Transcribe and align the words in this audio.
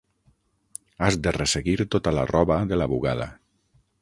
Has 1.07 1.19
de 1.27 1.33
resseguir 1.37 1.75
tota 1.97 2.17
la 2.21 2.27
roba 2.33 2.61
de 2.73 2.81
la 2.85 2.89
bugada. 2.97 3.31